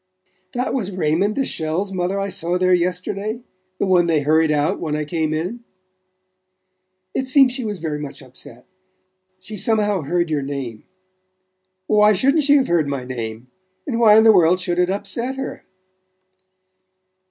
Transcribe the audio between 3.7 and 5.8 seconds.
The one they hurried out when I came in?"